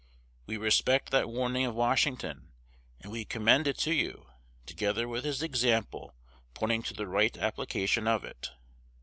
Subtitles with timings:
[0.47, 2.53] We respect that warning of Washington;
[3.01, 4.31] and we commend it to you,
[4.65, 6.15] together with his example
[6.55, 8.49] pointing to the right application of it.